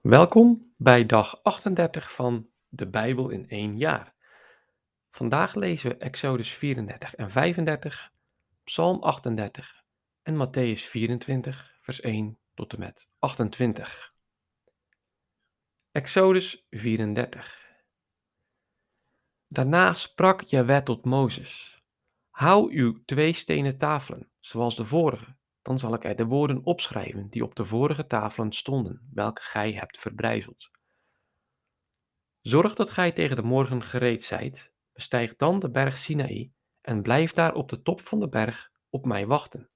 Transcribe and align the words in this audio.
Welkom 0.00 0.72
bij 0.76 1.06
dag 1.06 1.42
38 1.42 2.12
van 2.12 2.50
de 2.68 2.88
Bijbel 2.88 3.28
in 3.28 3.48
één 3.48 3.78
jaar. 3.78 4.14
Vandaag 5.10 5.54
lezen 5.54 5.90
we 5.90 5.96
Exodus 5.96 6.52
34 6.52 7.14
en 7.14 7.30
35, 7.30 8.12
Psalm 8.64 9.02
38 9.02 9.84
en 10.22 10.46
Matthäus 10.46 10.80
24, 10.88 11.78
vers 11.80 12.00
1 12.00 12.38
tot 12.54 12.72
en 12.72 12.78
met 12.78 13.08
28. 13.18 14.14
Exodus 15.92 16.66
34. 16.70 17.82
Daarna 19.48 19.94
sprak 19.94 20.42
Jahweh 20.42 20.82
tot 20.82 21.04
Mozes: 21.04 21.82
Hou 22.30 22.72
uw 22.74 23.04
twee 23.04 23.32
stenen 23.32 23.78
tafelen, 23.78 24.30
zoals 24.38 24.76
de 24.76 24.84
vorige, 24.84 25.36
dan 25.62 25.78
zal 25.78 25.94
ik 25.94 26.04
er 26.04 26.16
de 26.16 26.24
woorden 26.24 26.64
opschrijven 26.64 27.28
die 27.28 27.44
op 27.44 27.54
de 27.54 27.64
vorige 27.64 28.06
tafelen 28.06 28.52
stonden, 28.52 29.08
welke 29.12 29.42
gij 29.42 29.72
hebt 29.72 29.98
verbrijzeld. 29.98 30.70
Zorg 32.40 32.74
dat 32.74 32.90
gij 32.90 33.12
tegen 33.12 33.36
de 33.36 33.42
morgen 33.42 33.82
gereed 33.82 34.24
zijt, 34.24 34.72
bestijg 34.92 35.36
dan 35.36 35.58
de 35.58 35.70
berg 35.70 35.96
Sinaï 35.96 36.52
en 36.80 37.02
blijf 37.02 37.32
daar 37.32 37.54
op 37.54 37.68
de 37.68 37.82
top 37.82 38.00
van 38.00 38.20
de 38.20 38.28
berg 38.28 38.70
op 38.90 39.06
mij 39.06 39.26
wachten. 39.26 39.70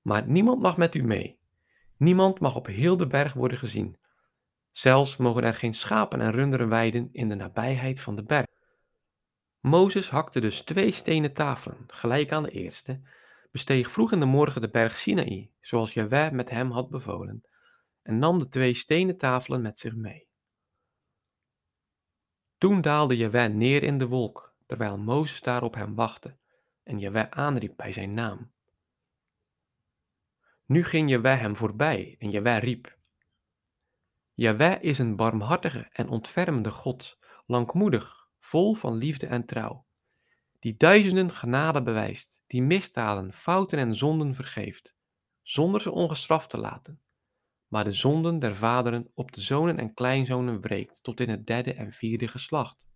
Maar 0.00 0.26
niemand 0.26 0.62
mag 0.62 0.76
met 0.76 0.94
u 0.94 1.02
mee. 1.02 1.38
Niemand 1.96 2.40
mag 2.40 2.56
op 2.56 2.66
heel 2.66 2.96
de 2.96 3.06
berg 3.06 3.32
worden 3.32 3.58
gezien. 3.58 3.98
Zelfs 4.70 5.16
mogen 5.16 5.42
er 5.42 5.54
geen 5.54 5.74
schapen 5.74 6.20
en 6.20 6.32
runderen 6.32 6.68
weiden 6.68 7.08
in 7.12 7.28
de 7.28 7.34
nabijheid 7.34 8.00
van 8.00 8.16
de 8.16 8.22
berg. 8.22 8.46
Mozes 9.60 10.10
hakte 10.10 10.40
dus 10.40 10.62
twee 10.62 10.90
stenen 10.90 11.32
tafelen, 11.32 11.84
gelijk 11.86 12.32
aan 12.32 12.42
de 12.42 12.50
eerste, 12.50 13.00
besteeg 13.54 13.90
vroeg 13.90 14.12
in 14.12 14.20
de 14.20 14.26
morgen 14.26 14.60
de 14.60 14.68
berg 14.68 14.96
Sinaï, 14.96 15.50
zoals 15.60 15.92
Jahweh 15.92 16.30
met 16.30 16.50
hem 16.50 16.70
had 16.70 16.90
bevolen, 16.90 17.42
en 18.02 18.18
nam 18.18 18.38
de 18.38 18.48
twee 18.48 18.74
stenen 18.74 19.16
tafelen 19.16 19.62
met 19.62 19.78
zich 19.78 19.96
mee. 19.96 20.28
Toen 22.58 22.80
daalde 22.80 23.16
Jahweh 23.16 23.52
neer 23.52 23.82
in 23.82 23.98
de 23.98 24.06
wolk, 24.06 24.54
terwijl 24.66 24.98
Mozes 24.98 25.40
daar 25.40 25.62
op 25.62 25.74
hem 25.74 25.94
wachtte, 25.94 26.36
en 26.82 26.98
Jahweh 26.98 27.30
aanriep 27.30 27.76
bij 27.76 27.92
zijn 27.92 28.14
naam. 28.14 28.52
Nu 30.66 30.84
ging 30.84 31.10
Jahweh 31.10 31.40
hem 31.40 31.56
voorbij, 31.56 32.16
en 32.18 32.30
Jahweh 32.30 32.62
riep. 32.62 32.98
Jahweh 34.32 34.82
is 34.82 34.98
een 34.98 35.16
barmhartige 35.16 35.88
en 35.92 36.08
ontfermende 36.08 36.70
God, 36.70 37.18
langmoedig, 37.46 38.28
vol 38.38 38.74
van 38.74 38.96
liefde 38.96 39.26
en 39.26 39.46
trouw 39.46 39.86
die 40.64 40.76
duizenden 40.76 41.30
genade 41.30 41.82
bewijst, 41.82 42.42
die 42.46 42.62
misdaden, 42.62 43.32
fouten 43.32 43.78
en 43.78 43.96
zonden 43.96 44.34
vergeeft, 44.34 44.94
zonder 45.42 45.80
ze 45.80 45.90
ongestraft 45.90 46.50
te 46.50 46.58
laten, 46.58 47.00
maar 47.68 47.84
de 47.84 47.92
zonden 47.92 48.38
der 48.38 48.54
vaderen 48.54 49.10
op 49.14 49.32
de 49.32 49.40
zonen 49.40 49.78
en 49.78 49.94
kleinzonen 49.94 50.60
wreekt 50.60 51.02
tot 51.02 51.20
in 51.20 51.28
het 51.28 51.46
derde 51.46 51.74
en 51.74 51.92
vierde 51.92 52.28
geslacht. 52.28 52.88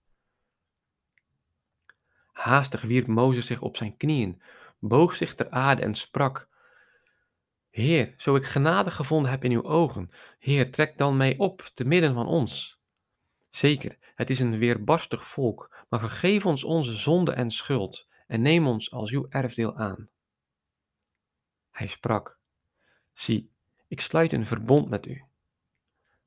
Haastig 2.33 2.83
wierp 2.83 3.07
Mozes 3.07 3.47
zich 3.47 3.61
op 3.61 3.77
zijn 3.77 3.97
knieën, 3.97 4.43
boog 4.79 5.15
zich 5.15 5.35
ter 5.35 5.51
aarde 5.51 5.83
en 5.83 5.95
sprak: 5.95 6.49
Heer, 7.71 8.15
zo 8.17 8.37
ik 8.37 8.45
genade 8.45 8.91
gevonden 8.91 9.31
heb 9.31 9.45
in 9.45 9.53
uw 9.53 9.65
ogen, 9.65 10.11
Heer, 10.39 10.71
trek 10.71 10.97
dan 10.97 11.17
mij 11.17 11.37
op 11.39 11.71
te 11.75 11.85
midden 11.85 12.15
van 12.15 12.27
ons. 12.27 12.78
Zeker, 13.51 13.99
het 14.15 14.31
is 14.31 14.39
een 14.39 14.59
weerbarstig 14.59 15.29
volk, 15.29 15.85
maar 15.89 16.01
vergeef 16.01 16.47
ons 16.47 16.65
onze 16.65 16.97
zonde 16.97 17.33
en 17.33 17.51
schuld 17.51 18.09
en 18.27 18.41
neem 18.41 18.67
ons 18.67 18.91
als 18.91 19.11
uw 19.11 19.27
erfdeel 19.29 19.77
aan. 19.77 20.09
Hij 21.71 21.87
sprak: 21.87 22.39
Zie, 23.13 23.49
ik 23.89 24.01
sluit 24.01 24.33
een 24.33 24.47
verbond 24.47 24.89
met 24.89 25.07
u. 25.07 25.23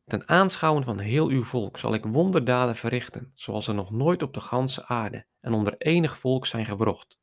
Ten 0.06 0.28
aanschouwen 0.28 0.84
van 0.84 0.98
heel 0.98 1.30
uw 1.30 1.44
volk 1.44 1.78
zal 1.78 1.94
ik 1.94 2.04
wonderdaden 2.04 2.76
verrichten, 2.76 3.32
zoals 3.36 3.68
er 3.68 3.74
nog 3.74 3.92
nooit 3.92 4.24
op 4.24 4.34
de 4.34 4.42
ganse 4.42 4.86
aarde 4.86 5.26
en 5.40 5.54
onder 5.54 5.78
enig 5.78 6.18
volk 6.18 6.46
zijn 6.46 6.66
gewrocht. 6.66 7.20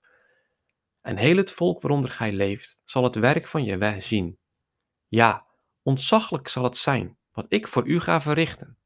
En 1.01 1.17
heel 1.17 1.37
het 1.37 1.51
volk 1.51 1.81
waaronder 1.81 2.11
gij 2.11 2.33
leeft, 2.33 2.81
zal 2.85 3.05
het 3.05 3.15
werk 3.15 3.47
van 3.47 3.65
je 3.65 3.79
weg 3.79 4.03
zien. 4.03 4.39
Ja, 5.07 5.47
ontzaglijk 5.83 6.49
zal 6.49 6.65
het 6.65 6.77
zijn, 6.77 7.17
wat 7.33 7.47
ik 7.49 7.69
voor 7.69 7.87
u 7.87 8.01
ga 8.01 8.21
verrichten. 8.21 8.78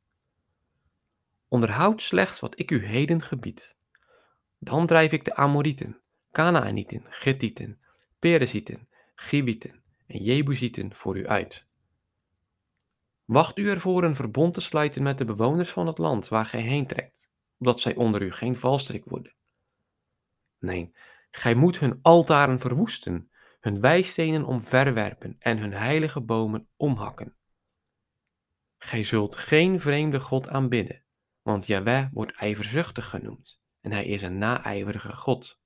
Onderhoud 1.52 2.02
slechts 2.02 2.40
wat 2.40 2.58
ik 2.58 2.70
u 2.70 2.84
heden 2.84 3.22
gebied. 3.22 3.76
Dan 4.58 4.86
drijf 4.86 5.12
ik 5.12 5.24
de 5.24 5.34
Amorieten, 5.34 6.00
Canaanieten, 6.30 7.04
Gettieten, 7.08 7.80
Perezieten, 8.18 8.88
Gibieten 9.14 9.82
en 10.06 10.22
Jebusieten 10.22 10.94
voor 10.94 11.18
u 11.18 11.26
uit. 11.26 11.66
Wacht 13.24 13.58
u 13.58 13.68
ervoor 13.68 14.04
een 14.04 14.16
verbond 14.16 14.54
te 14.54 14.60
sluiten 14.60 15.02
met 15.02 15.18
de 15.18 15.24
bewoners 15.24 15.70
van 15.70 15.86
het 15.86 15.98
land 15.98 16.28
waar 16.28 16.46
gij 16.46 16.60
heen 16.60 16.86
trekt, 16.86 17.28
opdat 17.58 17.80
zij 17.80 17.94
onder 17.94 18.22
u 18.22 18.32
geen 18.32 18.56
valstrik 18.56 19.04
worden. 19.04 19.34
Nee, 20.58 20.94
gij 21.30 21.54
moet 21.54 21.78
hun 21.78 21.98
altaren 22.02 22.58
verwoesten, 22.58 23.30
hun 23.60 23.80
wijstenen 23.80 24.44
omverwerpen 24.44 25.36
en 25.38 25.58
hun 25.58 25.72
heilige 25.72 26.20
bomen 26.20 26.68
omhakken. 26.76 27.36
Gij 28.78 29.04
zult 29.04 29.36
geen 29.36 29.80
vreemde 29.80 30.20
God 30.20 30.48
aanbidden, 30.48 31.01
want 31.42 31.66
Jahweh 31.66 32.06
wordt 32.12 32.32
ijverzuchtig 32.32 33.08
genoemd 33.08 33.60
en 33.82 33.92
hij 33.92 34.04
is 34.04 34.22
een 34.22 34.38
naijverige 34.38 35.16
God. 35.16 35.60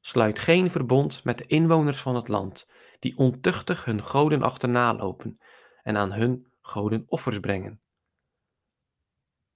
Sluit 0.00 0.38
geen 0.38 0.70
verbond 0.70 1.24
met 1.24 1.38
de 1.38 1.46
inwoners 1.46 2.00
van 2.00 2.14
het 2.14 2.28
land, 2.28 2.70
die 2.98 3.16
ontuchtig 3.16 3.84
hun 3.84 4.02
goden 4.02 4.42
achterna 4.42 4.94
lopen 4.94 5.40
en 5.82 5.96
aan 5.96 6.12
hun 6.12 6.46
goden 6.60 7.04
offers 7.06 7.40
brengen. 7.40 7.80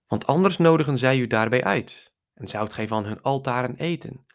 Want 0.06 0.26
anders 0.26 0.56
nodigen 0.56 0.98
zij 0.98 1.18
u 1.18 1.26
daarbij 1.26 1.64
uit, 1.64 2.14
en 2.34 2.48
zoudt 2.48 2.72
gij 2.72 2.88
van 2.88 3.04
hun 3.04 3.22
altaren 3.22 3.76
eten. 3.76 4.26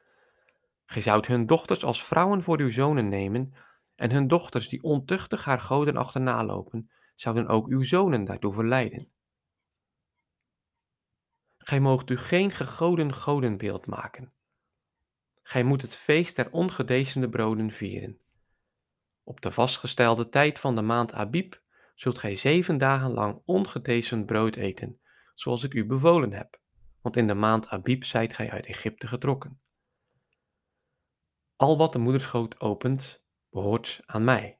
Gij 0.86 1.02
zoudt 1.02 1.28
hun 1.28 1.46
dochters 1.46 1.84
als 1.84 2.04
vrouwen 2.04 2.44
voor 2.44 2.60
uw 2.60 2.72
zonen 2.72 3.10
nemen, 3.10 3.54
en 3.96 4.12
hun 4.12 4.28
dochters 4.28 4.70
die 4.70 4.84
ontuchtig 4.84 5.46
haar 5.46 5.60
goden 5.60 5.98
achterna 5.98 6.44
lopen, 6.44 6.92
zouden 7.16 7.48
ook 7.48 7.68
uw 7.68 7.84
zonen 7.84 8.26
daartoe 8.26 8.54
verleiden. 8.54 9.15
Gij 11.68 11.80
moogt 11.80 12.10
u 12.10 12.18
geen 12.18 12.52
gegoden 12.52 13.14
godenbeeld 13.14 13.86
maken. 13.86 14.34
Gij 15.42 15.64
moet 15.64 15.82
het 15.82 15.96
feest 15.96 16.36
der 16.36 16.52
ongedecende 16.52 17.30
broden 17.30 17.72
vieren. 17.72 18.20
Op 19.24 19.42
de 19.42 19.52
vastgestelde 19.52 20.30
tijd 20.30 20.60
van 20.60 20.76
de 20.76 20.82
maand 20.82 21.14
Abib 21.14 21.62
zult 21.96 22.18
gij 22.18 22.36
zeven 22.36 22.78
dagen 22.78 23.12
lang 23.12 23.42
ongedecend 23.46 24.26
brood 24.26 24.56
eten, 24.56 25.00
zoals 25.34 25.64
ik 25.64 25.74
u 25.74 25.86
bevolen 25.86 26.34
heb, 26.34 26.60
want 27.02 27.16
in 27.16 27.28
de 27.28 27.34
maand 27.34 27.68
Abib 27.68 28.04
zijt 28.04 28.34
gij 28.34 28.52
uit 28.52 28.66
Egypte 28.66 29.08
getrokken. 29.08 29.62
Al 31.56 31.78
wat 31.78 31.94
de 31.94 32.00
moederschoot 32.00 32.60
opent, 32.60 33.26
behoort 33.50 34.02
aan 34.06 34.24
mij. 34.24 34.60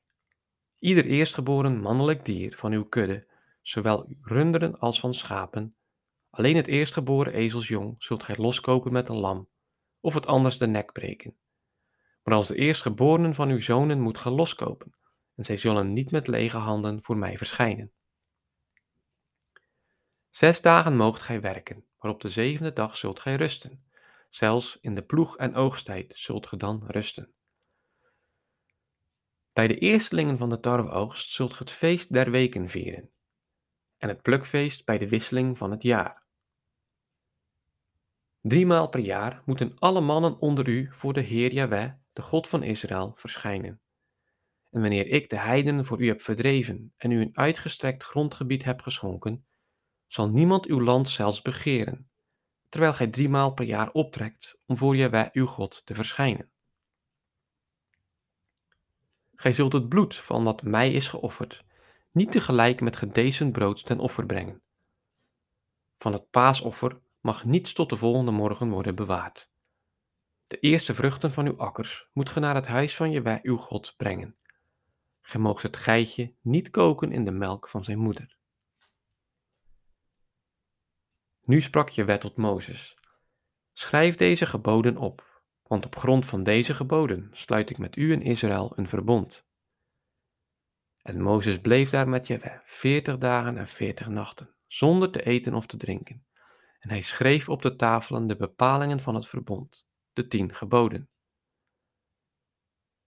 Ieder 0.80 1.06
eerstgeboren 1.06 1.80
mannelijk 1.80 2.26
dier 2.26 2.56
van 2.56 2.72
uw 2.72 2.86
kudde, 2.86 3.28
zowel 3.62 4.16
runderen 4.22 4.80
als 4.80 5.00
van 5.00 5.14
schapen, 5.14 5.76
Alleen 6.36 6.56
het 6.56 6.68
eerstgeboren 6.68 7.34
ezelsjong 7.34 7.96
zult 7.98 8.24
gij 8.24 8.36
loskopen 8.36 8.92
met 8.92 9.10
een 9.10 9.20
lam, 9.20 9.50
of 10.00 10.14
het 10.14 10.26
anders 10.26 10.58
de 10.58 10.68
nek 10.68 10.92
breken. 10.92 11.38
Maar 12.24 12.34
als 12.34 12.48
de 12.48 12.56
eerstgeborenen 12.56 13.36
van 13.36 13.50
uw 13.50 13.60
zonen 13.60 14.02
moet 14.02 14.18
gij 14.18 14.32
loskopen, 14.32 14.96
en 15.36 15.44
zij 15.44 15.58
zullen 15.58 15.94
niet 15.94 16.12
met 16.12 16.28
lege 16.28 16.58
handen 16.58 17.04
voor 17.04 17.18
mij 17.18 17.38
verschijnen. 17.38 17.92
Zes 20.30 20.62
dagen 20.62 20.96
moogt 20.96 21.22
gij 21.22 21.42
werken, 21.42 21.86
maar 22.00 22.12
op 22.12 22.22
de 22.22 22.30
zevende 22.30 22.74
dag 22.74 22.98
zult 22.98 23.20
gij 23.20 23.36
rusten. 23.36 23.86
Zelfs 24.30 24.78
in 24.82 24.96
de 24.96 25.04
ploeg- 25.04 25.38
en 25.38 25.56
oogsttijd 25.56 26.14
zult 26.18 26.48
ge 26.48 26.58
dan 26.58 26.84
rusten. 26.88 27.34
Bij 29.54 29.68
de 29.68 29.78
eerstelingen 29.78 30.38
van 30.38 30.50
de 30.50 30.60
tarweoogst 30.60 31.32
zult 31.32 31.54
ge 31.54 31.64
het 31.64 31.72
feest 31.72 32.14
der 32.14 32.32
weken 32.32 32.70
vieren, 32.70 33.10
en 33.98 34.10
het 34.10 34.22
plukfeest 34.22 34.86
bij 34.86 34.98
de 34.98 35.10
wisseling 35.10 35.58
van 35.58 35.72
het 35.72 35.84
jaar. 35.84 36.25
Driemaal 38.48 38.90
per 38.90 39.00
jaar 39.00 39.42
moeten 39.46 39.78
alle 39.80 40.02
mannen 40.02 40.40
onder 40.40 40.68
u 40.68 40.88
voor 40.92 41.14
de 41.14 41.22
Heer 41.22 41.54
Jahweh, 41.54 41.92
de 42.14 42.22
God 42.22 42.48
van 42.48 42.64
Israël, 42.64 43.14
verschijnen. 43.16 43.82
En 44.72 44.82
wanneer 44.82 45.08
ik 45.08 45.30
de 45.30 45.38
heidenen 45.38 45.86
voor 45.86 46.02
u 46.02 46.08
heb 46.08 46.22
verdreven 46.22 46.94
en 46.98 47.12
u 47.12 47.22
een 47.22 47.38
uitgestrekt 47.38 48.04
grondgebied 48.04 48.64
heb 48.64 48.82
geschonken, 48.82 49.46
zal 50.08 50.30
niemand 50.30 50.66
uw 50.66 50.82
land 50.82 51.10
zelfs 51.10 51.42
begeren, 51.42 52.10
terwijl 52.70 52.94
gij 52.94 53.08
driemaal 53.08 53.54
per 53.54 53.66
jaar 53.66 53.92
optrekt 53.92 54.58
om 54.66 54.78
voor 54.78 54.96
Jahweh 54.96 55.30
uw 55.32 55.46
God 55.46 55.86
te 55.86 55.94
verschijnen. 55.94 56.50
Gij 59.36 59.54
zult 59.54 59.74
het 59.74 59.90
bloed 59.90 60.16
van 60.16 60.44
wat 60.44 60.62
mij 60.62 60.92
is 60.92 61.08
geofferd, 61.08 61.66
niet 62.12 62.32
tegelijk 62.32 62.82
met 62.82 62.96
gedecent 62.96 63.52
brood 63.52 63.86
ten 63.86 64.00
offer 64.00 64.26
brengen. 64.26 64.62
Van 65.98 66.14
het 66.14 66.30
paasoffer 66.30 67.04
mag 67.26 67.46
niets 67.46 67.74
tot 67.74 67.90
de 67.90 67.98
volgende 67.98 68.32
morgen 68.32 68.70
worden 68.70 68.96
bewaard. 68.96 69.52
De 70.48 70.60
eerste 70.60 70.94
vruchten 70.94 71.32
van 71.32 71.46
uw 71.46 71.58
akkers 71.58 72.10
moet 72.14 72.30
ge 72.30 72.40
naar 72.40 72.56
het 72.56 72.68
huis 72.68 72.96
van 72.96 73.12
Jewe 73.12 73.40
uw 73.44 73.58
God 73.58 73.94
brengen. 73.98 74.36
Gij 75.22 75.42
moogt 75.42 75.64
het 75.64 75.78
geitje 75.78 76.34
niet 76.42 76.70
koken 76.70 77.12
in 77.12 77.26
de 77.26 77.32
melk 77.32 77.70
van 77.70 77.84
zijn 77.84 77.98
moeder. 77.98 78.38
Nu 81.42 81.62
sprak 81.62 81.90
Jewe 81.90 82.18
tot 82.18 82.38
Mozes: 82.38 82.98
Schrijf 83.74 84.16
deze 84.16 84.46
geboden 84.46 84.98
op, 84.98 85.44
want 85.64 85.86
op 85.86 85.96
grond 85.96 86.26
van 86.26 86.44
deze 86.44 86.74
geboden 86.74 87.30
sluit 87.32 87.70
ik 87.70 87.78
met 87.78 87.96
u 87.96 88.14
en 88.14 88.22
Israël 88.22 88.72
een 88.76 88.88
verbond. 88.88 89.48
En 91.02 91.22
Mozes 91.22 91.60
bleef 91.60 91.90
daar 91.90 92.10
met 92.10 92.28
Jewe 92.28 92.62
veertig 92.66 93.18
dagen 93.18 93.58
en 93.58 93.68
veertig 93.68 94.08
nachten, 94.08 94.56
zonder 94.68 95.12
te 95.12 95.24
eten 95.24 95.54
of 95.54 95.66
te 95.66 95.78
drinken. 95.78 96.26
En 96.86 96.92
hij 96.92 97.02
schreef 97.02 97.50
op 97.50 97.62
de 97.62 97.76
tafelen 97.76 98.28
de 98.28 98.36
bepalingen 98.36 99.00
van 99.00 99.16
het 99.16 99.28
verbond, 99.28 99.88
de 100.14 100.28
tien 100.28 100.54
geboden. 100.54 101.10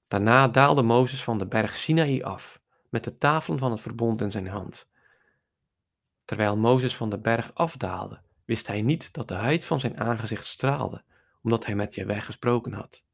Daarna 0.09 0.49
daalde 0.49 0.83
Mozes 0.83 1.25
van 1.25 1.39
de 1.39 1.47
berg 1.47 1.77
Sinaï 1.77 2.23
af, 2.23 2.61
met 2.89 3.05
de 3.05 3.17
tafelen 3.17 3.59
van 3.59 3.71
het 3.71 3.81
verbond 3.81 4.21
in 4.21 4.31
zijn 4.31 4.49
hand. 4.49 4.91
Terwijl 6.25 6.57
Mozes 6.57 6.97
van 6.97 7.11
de 7.11 7.19
berg 7.19 7.55
afdaalde, 7.55 8.21
wist 8.45 8.67
hij 8.67 8.83
niet 8.83 9.13
dat 9.13 9.29
de 9.29 9.35
huid 9.35 9.65
van 9.65 9.81
zijn 9.81 10.01
aangezicht 10.01 10.47
straalde, 10.47 11.05
omdat 11.43 11.67
hij 11.67 11.75
met 11.75 11.95
Jehovah 11.95 12.23
gesproken 12.23 12.73
had. 12.73 13.05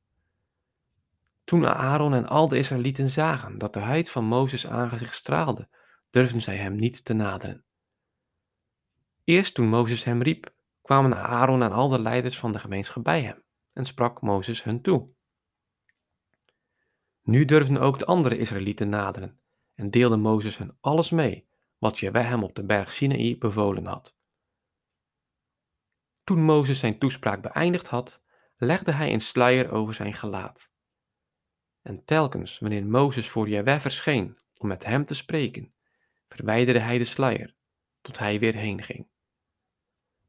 Toen 1.45 1.67
Aaron 1.67 2.15
en 2.15 2.27
al 2.27 2.49
de 2.49 2.59
Israëlieten 2.59 3.09
zagen 3.09 3.59
dat 3.59 3.73
de 3.73 3.81
huid 3.81 4.11
van 4.11 4.25
Mozes 4.25 4.67
aangezicht 4.67 5.15
straalde, 5.15 5.69
durfden 6.11 6.43
zij 6.43 6.57
hem 6.57 6.77
niet 6.77 7.05
te 7.05 7.13
naderen. 7.13 7.65
Eerst 9.25 9.55
toen 9.55 9.69
Mozes 9.69 10.05
hem 10.05 10.23
riep, 10.23 10.55
kwamen 10.83 11.17
Aaron 11.17 11.63
en 11.63 11.73
al 11.73 11.89
de 11.89 11.99
leiders 11.99 12.39
van 12.39 12.53
de 12.53 12.59
gemeenschap 12.59 13.05
bij 13.05 13.23
hem 13.23 13.43
en 13.73 13.85
sprak 13.85 14.21
Mozes 14.21 14.63
hun 14.63 14.83
toe. 14.83 15.09
Nu 17.23 17.45
durfden 17.45 17.81
ook 17.81 17.99
de 17.99 18.05
andere 18.05 18.39
Israëlieten 18.39 18.89
naderen 18.89 19.41
en 19.75 19.91
deelde 19.91 20.17
Mozes 20.17 20.57
hun 20.57 20.77
alles 20.81 21.11
mee 21.11 21.49
wat 21.79 21.99
Jehovah 21.99 22.29
hem 22.29 22.43
op 22.43 22.55
de 22.55 22.65
berg 22.65 22.93
Sinaï 22.93 23.39
bevolen 23.39 23.87
had. 23.87 24.17
Toen 26.25 26.43
Mozes 26.43 26.79
zijn 26.79 26.99
toespraak 26.99 27.43
beëindigd 27.43 27.89
had, 27.89 28.23
legde 28.57 28.93
hij 28.93 29.13
een 29.13 29.21
sluier 29.21 29.71
over 29.71 29.95
zijn 29.95 30.15
gelaat. 30.15 30.73
En 31.83 32.05
telkens 32.05 32.59
wanneer 32.59 32.87
Mozes 32.87 33.29
voor 33.29 33.49
Jehovah 33.49 33.81
verscheen 33.81 34.39
om 34.57 34.69
met 34.69 34.85
hem 34.85 35.05
te 35.05 35.15
spreken, 35.15 35.75
verwijderde 36.29 36.81
hij 36.81 36.99
de 36.99 37.05
sluier, 37.05 37.55
tot 38.01 38.19
hij 38.19 38.39
weer 38.39 38.55
heen 38.55 38.83
ging. 38.83 39.13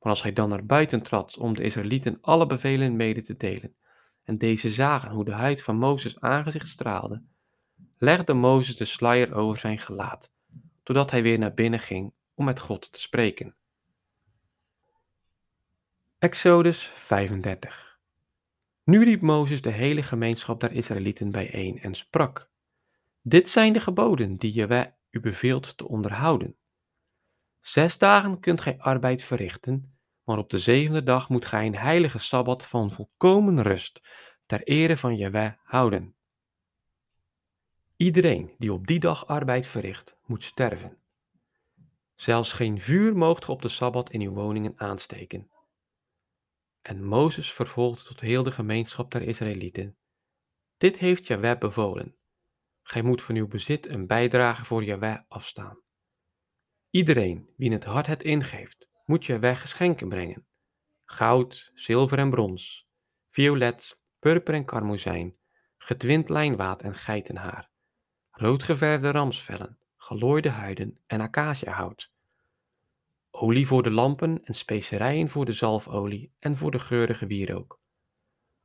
Maar 0.05 0.13
als 0.13 0.23
hij 0.23 0.33
dan 0.33 0.49
naar 0.49 0.65
buiten 0.65 1.01
trad 1.01 1.37
om 1.37 1.53
de 1.53 1.63
Israëlieten 1.63 2.17
alle 2.21 2.45
bevelen 2.45 2.95
mede 2.95 3.21
te 3.21 3.37
delen, 3.37 3.75
en 4.23 4.37
deze 4.37 4.69
zagen 4.69 5.09
hoe 5.09 5.25
de 5.25 5.31
huid 5.31 5.63
van 5.63 5.77
Mozes 5.77 6.19
aangezicht 6.19 6.67
straalde, 6.67 7.23
legde 7.97 8.33
Mozes 8.33 8.77
de 8.77 8.85
sluier 8.85 9.33
over 9.33 9.59
zijn 9.59 9.77
gelaat, 9.77 10.31
totdat 10.83 11.11
hij 11.11 11.23
weer 11.23 11.39
naar 11.39 11.53
binnen 11.53 11.79
ging 11.79 12.13
om 12.33 12.45
met 12.45 12.59
God 12.59 12.91
te 12.91 13.01
spreken. 13.01 13.55
Exodus 16.19 16.91
35 16.95 17.99
Nu 18.83 19.03
riep 19.03 19.21
Mozes 19.21 19.61
de 19.61 19.71
hele 19.71 20.03
gemeenschap 20.03 20.59
der 20.59 20.71
Israëlieten 20.71 21.31
bijeen 21.31 21.79
en 21.81 21.95
sprak: 21.95 22.49
Dit 23.21 23.49
zijn 23.49 23.73
de 23.73 23.79
geboden 23.79 24.35
die 24.35 24.51
Jehovah 24.51 24.87
u 25.09 25.19
beveelt 25.19 25.77
te 25.77 25.87
onderhouden. 25.87 26.55
Zes 27.59 27.97
dagen 27.97 28.39
kunt 28.39 28.61
gij 28.61 28.77
arbeid 28.77 29.23
verrichten, 29.23 29.94
maar 30.25 30.37
op 30.37 30.49
de 30.49 30.59
zevende 30.59 31.03
dag 31.03 31.29
moet 31.29 31.45
gij 31.45 31.65
een 31.65 31.75
heilige 31.75 32.17
sabbat 32.17 32.67
van 32.67 32.91
volkomen 32.91 33.61
rust 33.61 34.01
ter 34.45 34.63
ere 34.63 34.97
van 34.97 35.15
Jehovah 35.15 35.53
houden. 35.63 36.15
Iedereen 37.97 38.55
die 38.57 38.73
op 38.73 38.87
die 38.87 38.99
dag 38.99 39.27
arbeid 39.27 39.67
verricht, 39.67 40.15
moet 40.25 40.43
sterven. 40.43 40.97
Zelfs 42.15 42.53
geen 42.53 42.81
vuur 42.81 43.17
moogt 43.17 43.45
ge 43.45 43.51
op 43.51 43.61
de 43.61 43.69
sabbat 43.69 44.09
in 44.09 44.21
uw 44.21 44.33
woningen 44.33 44.73
aansteken. 44.75 45.49
En 46.81 47.03
Mozes 47.03 47.53
vervolgde 47.53 48.03
tot 48.03 48.19
heel 48.19 48.43
de 48.43 48.51
gemeenschap 48.51 49.11
der 49.11 49.21
Israëlieten. 49.21 49.97
Dit 50.77 50.97
heeft 50.97 51.27
Jahweh 51.27 51.57
bevolen. 51.57 52.15
Gij 52.81 53.01
moet 53.01 53.21
van 53.21 53.35
uw 53.35 53.47
bezit 53.47 53.87
een 53.87 54.07
bijdrage 54.07 54.65
voor 54.65 54.83
Jahweh 54.83 55.17
afstaan. 55.27 55.79
Iedereen 56.89 57.49
wie 57.57 57.71
het 57.71 57.83
hart 57.83 58.07
het 58.07 58.23
ingeeft, 58.23 58.87
moet 59.05 59.25
Jahweh 59.25 59.55
geschenken 59.55 60.09
brengen. 60.09 60.45
Goud, 61.05 61.71
zilver 61.73 62.17
en 62.17 62.29
brons, 62.29 62.87
violet, 63.29 63.99
purper 64.19 64.53
en 64.53 64.65
karmozijn, 64.65 65.35
getwint 65.77 66.29
lijnwaad 66.29 66.81
en 66.81 66.95
geitenhaar, 66.95 67.69
roodgeverfde 68.31 69.11
ramsvellen, 69.11 69.77
gelooide 69.97 70.49
huiden 70.49 70.99
en 71.07 71.21
acaciahout, 71.21 72.11
olie 73.31 73.67
voor 73.67 73.83
de 73.83 73.91
lampen 73.91 74.43
en 74.43 74.53
specerijen 74.53 75.29
voor 75.29 75.45
de 75.45 75.51
zalfolie 75.51 76.31
en 76.39 76.57
voor 76.57 76.71
de 76.71 76.79
geurige 76.79 77.25
wierook, 77.25 77.79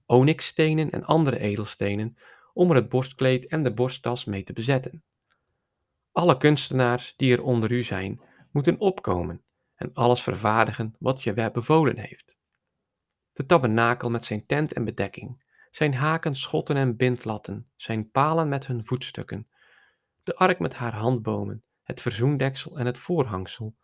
onyxstenen 0.06 0.90
en 0.90 1.04
andere 1.04 1.38
edelstenen 1.38 2.16
om 2.52 2.70
er 2.70 2.76
het 2.76 2.88
borstkleed 2.88 3.46
en 3.46 3.62
de 3.62 3.74
borsttas 3.74 4.24
mee 4.24 4.44
te 4.44 4.52
bezetten. 4.52 5.02
Alle 6.12 6.36
kunstenaars 6.36 7.14
die 7.16 7.32
er 7.32 7.42
onder 7.42 7.72
u 7.72 7.82
zijn, 7.82 8.20
moeten 8.50 8.78
opkomen 8.78 9.44
en 9.80 9.94
alles 9.94 10.22
vervaardigen 10.22 10.94
wat 10.98 11.22
je 11.22 11.50
bevolen 11.50 11.98
heeft. 11.98 12.36
De 13.32 13.46
tabernakel 13.46 14.10
met 14.10 14.24
zijn 14.24 14.46
tent 14.46 14.72
en 14.72 14.84
bedekking, 14.84 15.42
zijn 15.70 15.94
haken, 15.94 16.34
schotten 16.34 16.76
en 16.76 16.96
bindlatten, 16.96 17.70
zijn 17.76 18.10
palen 18.10 18.48
met 18.48 18.66
hun 18.66 18.84
voetstukken, 18.84 19.48
de 20.22 20.36
ark 20.36 20.58
met 20.58 20.74
haar 20.74 20.94
handbomen, 20.94 21.62
het 21.82 22.00
verzoendeksel 22.00 22.78
en 22.78 22.86
het 22.86 22.98
voorhangsel, 22.98 23.76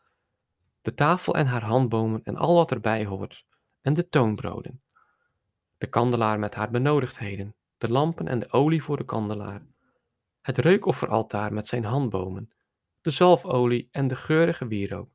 de 0.83 0.95
tafel 0.95 1.35
en 1.35 1.47
haar 1.47 1.65
handbomen 1.65 2.21
en 2.25 2.37
al 2.37 2.55
wat 2.55 2.71
erbij 2.71 3.05
hoort, 3.05 3.47
en 3.81 3.95
de 3.95 4.09
toonbroden, 4.09 4.83
de 5.79 5.87
kandelaar 5.87 6.39
met 6.39 6.55
haar 6.55 6.71
benodigdheden, 6.71 7.55
de 7.79 7.91
lampen 7.91 8.29
en 8.29 8.39
de 8.39 8.53
olie 8.53 8.83
voor 8.83 8.97
de 8.97 9.05
kandelaar, 9.05 9.67
het 10.41 10.59
reukofferaltaar 10.59 11.53
met 11.53 11.67
zijn 11.67 11.85
handbomen, 11.85 12.51
de 13.01 13.11
zalfolie 13.11 13.89
en 13.91 14.09
de 14.09 14.17
geurige 14.17 14.67
wierook, 14.67 15.09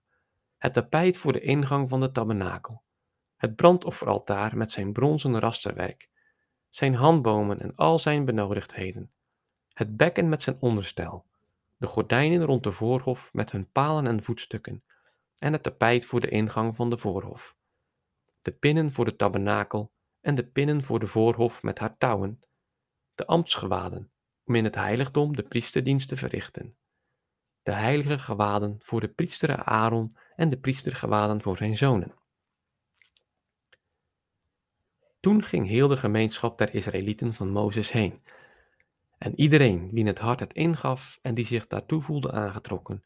het 0.62 0.74
tapijt 0.74 1.18
voor 1.18 1.34
de 1.34 1.40
ingang 1.40 1.90
van 1.90 2.00
de 2.00 2.12
tabernakel, 2.12 2.84
het 3.36 3.56
brandofferaltaar 3.56 4.58
met 4.58 4.72
zijn 4.72 4.94
bronzen 4.94 5.40
rasterwerk, 5.40 6.10
zijn 6.70 6.96
handbomen 6.96 7.62
en 7.62 7.76
al 7.76 8.00
zijn 8.00 8.26
benodigdheden, 8.26 9.12
het 9.74 9.98
bekken 9.98 10.30
met 10.30 10.42
zijn 10.42 10.58
onderstel, 10.60 11.26
de 11.78 11.88
gordijnen 11.88 12.44
rond 12.44 12.64
de 12.64 12.72
voorhof 12.72 13.34
met 13.34 13.52
hun 13.52 13.72
palen 13.72 14.08
en 14.08 14.24
voetstukken, 14.24 14.84
en 15.38 15.54
het 15.54 15.64
tapijt 15.64 16.06
voor 16.06 16.20
de 16.20 16.30
ingang 16.30 16.76
van 16.76 16.90
de 16.90 16.98
voorhof, 16.98 17.56
de 18.42 18.52
pinnen 18.52 18.92
voor 18.92 19.06
de 19.06 19.16
tabernakel 19.16 19.92
en 20.20 20.36
de 20.36 20.46
pinnen 20.46 20.84
voor 20.84 21.00
de 21.00 21.08
voorhof 21.08 21.64
met 21.64 21.80
haar 21.80 21.98
touwen, 21.98 22.44
de 23.16 23.26
ambtsgewaden, 23.26 24.12
om 24.44 24.56
in 24.56 24.64
het 24.64 24.76
heiligdom 24.76 25.36
de 25.36 25.44
priesterdienst 25.44 26.08
te 26.08 26.18
verrichten, 26.18 26.76
de 27.64 27.72
heilige 27.72 28.20
gewaden 28.20 28.78
voor 28.80 29.00
de 29.00 29.08
priester 29.08 29.64
Aaron 29.64 30.12
en 30.42 30.50
de 30.50 30.60
priestergewaden 30.60 31.42
voor 31.42 31.58
zijn 31.58 31.78
zonen. 31.78 32.14
Toen 35.20 35.44
ging 35.44 35.68
heel 35.68 35.88
de 35.88 35.98
gemeenschap 35.98 36.58
der 36.58 36.74
Israëlieten 36.74 37.34
van 37.34 37.50
Mozes 37.50 37.92
heen. 37.92 38.24
En 39.18 39.40
iedereen 39.40 39.90
wie 39.92 40.06
het 40.06 40.20
hart 40.20 40.40
het 40.40 40.54
ingaf 40.54 41.20
en 41.22 41.34
die 41.34 41.46
zich 41.46 41.68
daartoe 41.68 42.02
voelde 42.02 42.32
aangetrokken, 42.32 43.04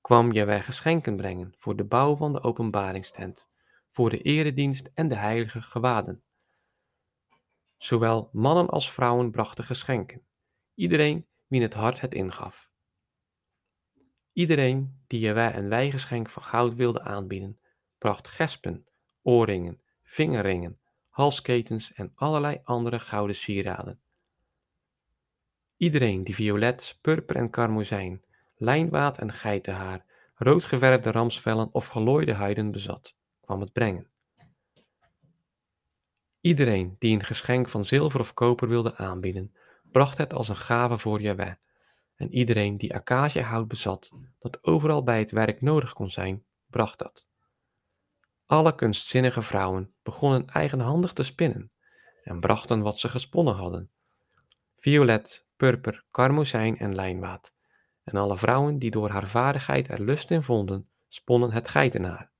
kwam 0.00 0.32
Jawij 0.32 0.62
geschenken 0.62 1.16
brengen 1.16 1.54
voor 1.58 1.76
de 1.76 1.84
bouw 1.84 2.16
van 2.16 2.32
de 2.32 2.42
openbaringstent, 2.42 3.50
voor 3.90 4.10
de 4.10 4.22
eredienst 4.22 4.90
en 4.94 5.08
de 5.08 5.16
heilige 5.16 5.62
gewaden. 5.62 6.22
Zowel 7.76 8.28
mannen 8.32 8.68
als 8.68 8.92
vrouwen 8.92 9.30
brachten 9.30 9.64
geschenken, 9.64 10.26
iedereen 10.74 11.26
wie 11.46 11.62
het 11.62 11.74
hart 11.74 12.00
het 12.00 12.14
ingaf. 12.14 12.70
Iedereen 14.36 14.98
die 15.06 15.20
Jawij 15.20 15.54
een 15.54 15.68
wijgeschenk 15.68 16.30
van 16.30 16.42
goud 16.42 16.74
wilde 16.74 17.02
aanbieden, 17.02 17.58
bracht 17.98 18.28
gespen, 18.28 18.86
oorringen, 19.22 19.80
vingerringen, 20.02 20.78
halsketens 21.08 21.92
en 21.92 22.12
allerlei 22.14 22.60
andere 22.64 23.00
gouden 23.00 23.36
sieraden. 23.36 24.00
Iedereen 25.76 26.24
die 26.24 26.34
violet, 26.34 26.98
purper 27.00 27.36
en 27.36 27.50
karmozijn, 27.50 28.24
lijnwaad 28.56 29.18
en 29.18 29.32
geitenhaar, 29.32 30.04
roodgeverfde 30.34 31.10
ramsvellen 31.10 31.68
of 31.72 31.86
gelooide 31.86 32.32
huiden 32.32 32.70
bezat, 32.70 33.16
kwam 33.40 33.60
het 33.60 33.72
brengen. 33.72 34.10
Iedereen 36.40 36.96
die 36.98 37.14
een 37.14 37.24
geschenk 37.24 37.68
van 37.68 37.84
zilver 37.84 38.20
of 38.20 38.34
koper 38.34 38.68
wilde 38.68 38.96
aanbieden, 38.96 39.54
bracht 39.82 40.18
het 40.18 40.32
als 40.32 40.48
een 40.48 40.56
gave 40.56 40.98
voor 40.98 41.20
Jahweh. 41.20 41.54
En 42.16 42.32
iedereen 42.32 42.76
die 42.76 42.94
acaciahout 42.94 43.68
bezat, 43.68 44.10
dat 44.38 44.64
overal 44.64 45.02
bij 45.02 45.18
het 45.18 45.30
werk 45.30 45.60
nodig 45.60 45.92
kon 45.92 46.10
zijn, 46.10 46.44
bracht 46.66 46.98
dat. 46.98 47.28
Alle 48.46 48.74
kunstzinnige 48.74 49.42
vrouwen 49.42 49.94
begonnen 50.02 50.46
eigenhandig 50.46 51.12
te 51.12 51.22
spinnen 51.22 51.72
en 52.22 52.40
brachten 52.40 52.80
wat 52.82 52.98
ze 52.98 53.08
gesponnen 53.08 53.54
hadden. 53.54 53.90
Violet, 54.76 55.46
purper, 55.56 56.04
karmozijn 56.10 56.78
en 56.78 56.94
lijnwaad. 56.94 57.54
En 58.02 58.16
alle 58.16 58.36
vrouwen 58.36 58.78
die 58.78 58.90
door 58.90 59.10
haar 59.10 59.26
vaardigheid 59.26 59.88
er 59.88 60.02
lust 60.02 60.30
in 60.30 60.42
vonden, 60.42 60.88
sponnen 61.08 61.52
het 61.52 61.68
geitenaar. 61.68 62.30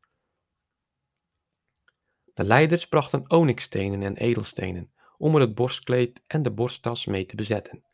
De 2.35 2.45
leiders 2.45 2.89
brachten 2.89 3.31
onyxstenen 3.31 4.03
en 4.03 4.17
edelstenen 4.17 4.93
om 5.19 5.35
er 5.35 5.41
het 5.41 5.55
borstkleed 5.55 6.23
en 6.27 6.43
de 6.43 6.51
borsttas 6.51 7.07
mee 7.07 7.27
te 7.27 7.37
bezetten. 7.37 7.85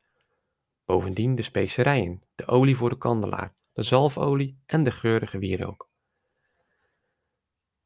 Bovendien 0.85 1.35
de 1.35 1.43
specerijen, 1.43 2.23
de 2.35 2.47
olie 2.47 2.77
voor 2.77 2.89
de 2.89 2.99
kandelaar, 2.99 3.55
de 3.73 3.83
zalfolie 3.83 4.63
en 4.67 4.85
de 4.85 4.91
geurige 4.91 5.39
wierook. 5.39 5.91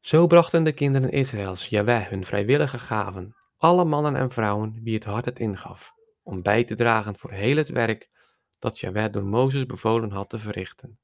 Zo 0.00 0.26
brachten 0.26 0.64
de 0.64 0.72
kinderen 0.72 1.10
Israëls 1.10 1.68
Jaweh 1.68 2.08
hun 2.08 2.24
vrijwillige 2.24 2.78
gaven, 2.78 3.36
alle 3.56 3.84
mannen 3.84 4.16
en 4.16 4.30
vrouwen 4.30 4.80
wie 4.82 4.94
het 4.94 5.04
hart 5.04 5.24
het 5.24 5.38
ingaf, 5.38 5.94
om 6.22 6.42
bij 6.42 6.64
te 6.64 6.74
dragen 6.74 7.16
voor 7.16 7.30
heel 7.30 7.56
het 7.56 7.68
werk 7.68 8.10
dat 8.58 8.80
Jaweh 8.80 9.12
door 9.12 9.24
Mozes 9.24 9.66
bevolen 9.66 10.10
had 10.10 10.28
te 10.28 10.38
verrichten. 10.38 10.98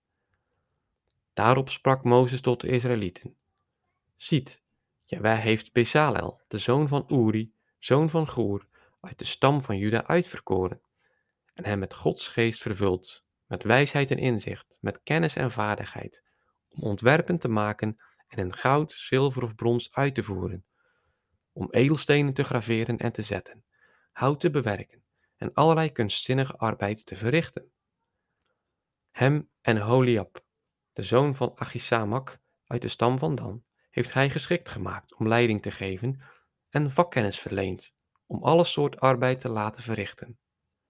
Daarop 1.32 1.70
sprak 1.70 2.04
Mozes 2.04 2.40
tot 2.40 2.60
de 2.60 2.68
Israëlieten. 2.68 3.36
Ziet, 4.16 4.62
Jaweh 5.04 5.38
heeft 5.38 5.72
Bezalel, 5.72 6.40
de 6.48 6.58
zoon 6.58 6.88
van 6.88 7.04
Uri, 7.08 7.54
zoon 7.78 8.10
van 8.10 8.28
Goer, 8.28 8.66
uit 9.00 9.18
de 9.18 9.24
stam 9.24 9.62
van 9.62 9.78
Juda 9.78 10.06
uitverkoren, 10.06 10.80
en 11.52 11.64
hem 11.64 11.78
met 11.78 11.94
Gods 11.94 12.28
geest 12.28 12.62
vervuld, 12.62 13.24
met 13.46 13.62
wijsheid 13.64 14.10
en 14.10 14.18
inzicht, 14.18 14.78
met 14.80 15.02
kennis 15.02 15.36
en 15.36 15.50
vaardigheid, 15.50 16.22
om 16.68 16.82
ontwerpen 16.82 17.38
te 17.38 17.48
maken 17.48 17.96
en 18.26 18.38
in 18.38 18.54
goud, 18.54 18.92
zilver 18.92 19.42
of 19.42 19.54
brons 19.54 19.94
uit 19.94 20.14
te 20.14 20.22
voeren, 20.22 20.66
om 21.52 21.70
edelstenen 21.70 22.34
te 22.34 22.44
graveren 22.44 22.98
en 22.98 23.12
te 23.12 23.22
zetten, 23.22 23.64
hout 24.12 24.40
te 24.40 24.50
bewerken 24.50 25.04
en 25.36 25.54
allerlei 25.54 25.92
kunstzinnige 25.92 26.56
arbeid 26.56 27.06
te 27.06 27.16
verrichten. 27.16 27.72
Hem 29.10 29.50
en 29.60 29.76
Holiab, 29.76 30.44
de 30.92 31.02
zoon 31.02 31.34
van 31.34 31.52
Achisamak 31.54 32.40
uit 32.66 32.82
de 32.82 32.88
stam 32.88 33.18
van 33.18 33.34
Dan, 33.34 33.64
heeft 33.90 34.12
hij 34.12 34.30
geschikt 34.30 34.68
gemaakt 34.68 35.14
om 35.14 35.28
leiding 35.28 35.62
te 35.62 35.70
geven 35.70 36.20
en 36.68 36.90
vakkennis 36.90 37.40
verleend 37.40 37.94
om 38.26 38.42
alle 38.42 38.64
soort 38.64 39.00
arbeid 39.00 39.40
te 39.40 39.48
laten 39.48 39.82
verrichten, 39.82 40.38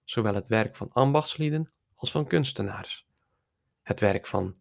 zowel 0.04 0.34
het 0.34 0.46
werk 0.46 0.76
van 0.76 0.92
ambachtslieden 0.92 1.72
als 1.94 2.10
van 2.10 2.26
kunstenaars, 2.26 3.06
het 3.82 4.00
werk 4.00 4.26
van 4.26 4.56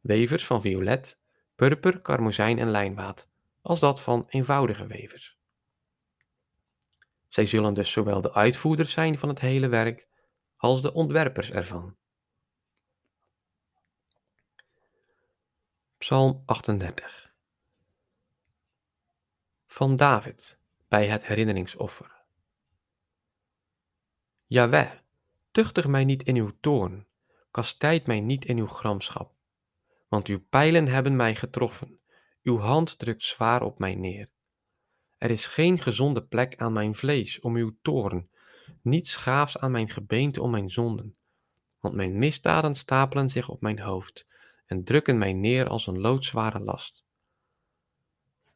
wevers 0.00 0.46
van 0.46 0.60
violet, 0.60 1.20
purper, 1.54 2.00
karmozijn 2.00 2.58
en 2.58 2.70
lijnwaad, 2.70 3.28
als 3.60 3.80
dat 3.80 4.00
van 4.00 4.24
eenvoudige 4.28 4.86
wevers. 4.86 5.38
Zij 7.28 7.46
zullen 7.46 7.74
dus 7.74 7.92
zowel 7.92 8.20
de 8.20 8.32
uitvoerders 8.32 8.92
zijn 8.92 9.18
van 9.18 9.28
het 9.28 9.40
hele 9.40 9.68
werk 9.68 10.08
als 10.56 10.82
de 10.82 10.92
ontwerpers 10.92 11.50
ervan. 11.50 11.96
Psalm 15.98 16.42
38 16.46 17.32
Van 19.66 19.96
David 19.96 20.58
bij 20.88 21.06
het 21.06 21.26
herinneringsoffer. 21.26 22.11
Jaweh, 24.52 24.90
tuchtig 25.50 25.86
mij 25.86 26.04
niet 26.04 26.22
in 26.22 26.36
uw 26.36 26.52
toorn, 26.60 27.06
kastijd 27.50 28.06
mij 28.06 28.20
niet 28.20 28.44
in 28.44 28.58
uw 28.58 28.66
gramschap, 28.66 29.34
want 30.08 30.26
uw 30.26 30.44
pijlen 30.50 30.86
hebben 30.86 31.16
mij 31.16 31.34
getroffen, 31.34 32.00
uw 32.42 32.58
hand 32.58 32.98
drukt 32.98 33.22
zwaar 33.22 33.62
op 33.62 33.78
mij 33.78 33.94
neer. 33.94 34.30
Er 35.18 35.30
is 35.30 35.46
geen 35.46 35.78
gezonde 35.78 36.22
plek 36.22 36.56
aan 36.56 36.72
mijn 36.72 36.94
vlees 36.94 37.40
om 37.40 37.56
uw 37.56 37.76
toorn, 37.82 38.30
niets 38.82 39.16
gaafs 39.16 39.58
aan 39.58 39.70
mijn 39.70 39.88
gebeente 39.88 40.42
om 40.42 40.50
mijn 40.50 40.70
zonden, 40.70 41.16
want 41.80 41.94
mijn 41.94 42.18
misdaden 42.18 42.74
stapelen 42.74 43.30
zich 43.30 43.48
op 43.48 43.60
mijn 43.60 43.80
hoofd 43.80 44.26
en 44.66 44.84
drukken 44.84 45.18
mij 45.18 45.32
neer 45.32 45.68
als 45.68 45.86
een 45.86 46.00
loodzware 46.00 46.60
last. 46.60 47.04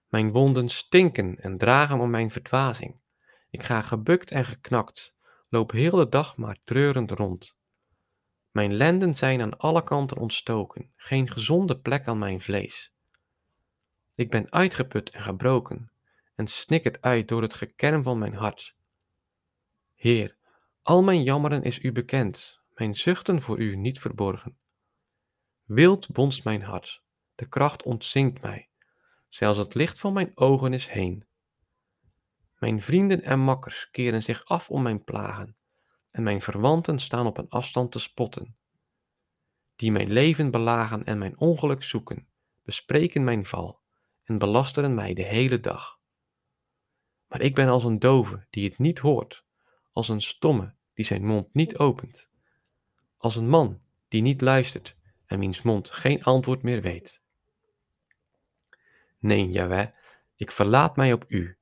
Mijn 0.09 0.33
wonden 0.33 0.69
stinken 0.69 1.41
en 1.41 1.59
dragen 1.59 2.01
om 2.01 2.11
mijn 2.11 2.31
verdwazing. 2.31 3.01
Ik 3.51 3.63
ga 3.63 3.83
gebukt 3.83 4.31
en 4.31 4.45
geknakt, 4.45 5.16
loop 5.57 5.71
heel 5.71 5.97
de 5.97 6.09
dag 6.09 6.37
maar 6.37 6.57
treurend 6.65 7.11
rond. 7.11 7.57
Mijn 8.51 8.75
lenden 8.75 9.15
zijn 9.15 9.41
aan 9.41 9.59
alle 9.59 9.83
kanten 9.83 10.17
ontstoken, 10.17 10.93
geen 10.97 11.31
gezonde 11.31 11.79
plek 11.79 12.07
aan 12.07 12.19
mijn 12.19 12.41
vlees. 12.41 12.93
Ik 14.15 14.31
ben 14.31 14.53
uitgeput 14.53 15.11
en 15.11 15.23
gebroken, 15.23 15.91
en 16.35 16.47
snik 16.47 16.85
het 16.85 17.03
uit 17.03 17.29
door 17.29 17.43
het 17.43 17.55
gekerm 17.55 18.03
van 18.03 18.19
mijn 18.19 18.35
hart. 18.35 18.77
Heer, 19.95 20.37
al 20.83 21.03
mijn 21.03 21.23
jammeren 21.23 21.63
is 21.63 21.83
u 21.83 21.93
bekend, 21.93 22.61
mijn 22.75 22.95
zuchten 22.95 23.41
voor 23.41 23.59
u 23.59 23.77
niet 23.77 23.99
verborgen. 23.99 24.59
Wild 25.65 26.13
bonst 26.13 26.45
mijn 26.45 26.63
hart, 26.63 27.03
de 27.35 27.49
kracht 27.49 27.83
ontzinkt 27.83 28.43
mij, 28.43 28.69
zelfs 29.29 29.59
het 29.59 29.75
licht 29.75 30.01
van 30.01 30.13
mijn 30.13 30.33
ogen 30.35 30.73
is 30.73 30.89
heen. 30.89 31.25
Mijn 32.67 32.81
vrienden 32.81 33.23
en 33.23 33.41
makkers 33.41 33.91
keren 33.91 34.23
zich 34.23 34.45
af 34.45 34.71
om 34.71 34.83
mijn 34.83 35.05
plagen, 35.05 35.57
en 36.11 36.23
mijn 36.23 36.41
verwanten 36.41 36.99
staan 36.99 37.27
op 37.27 37.39
een 37.39 37.49
afstand 37.49 37.93
te 37.93 37.99
spotten. 37.99 38.57
Die 39.77 39.93
mijn 39.93 40.13
leven 40.13 40.51
belagen 40.51 41.05
en 41.05 41.19
mijn 41.19 41.39
ongeluk 41.39 41.83
zoeken, 41.83 42.29
bespreken 42.63 43.25
mijn 43.25 43.45
val 43.45 43.81
en 44.25 44.39
belasteren 44.39 44.95
mij 44.95 45.15
de 45.15 45.23
hele 45.23 45.61
dag. 45.61 46.01
Maar 47.29 47.41
ik 47.41 47.55
ben 47.55 47.69
als 47.69 47.85
een 47.85 47.99
dove 47.99 48.47
die 48.51 48.69
het 48.69 48.79
niet 48.79 48.99
hoort, 48.99 49.45
als 49.93 50.09
een 50.09 50.23
stomme 50.23 50.75
die 50.95 51.05
zijn 51.05 51.25
mond 51.25 51.55
niet 51.55 51.79
opent, 51.79 52.31
als 53.17 53.37
een 53.37 53.49
man 53.49 53.81
die 54.09 54.23
niet 54.23 54.41
luistert 54.41 54.97
en 55.27 55.39
wiens 55.39 55.63
mond 55.63 55.91
geen 55.91 56.25
antwoord 56.25 56.63
meer 56.63 56.83
weet. 56.83 57.23
Nee, 59.19 59.51
Jaweh, 59.51 59.89
ik 60.37 60.51
verlaat 60.51 60.97
mij 60.97 61.13
op 61.13 61.25
u. 61.29 61.56